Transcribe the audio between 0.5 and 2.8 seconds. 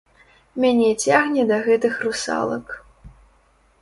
Мяне цягне да гэтых русалак.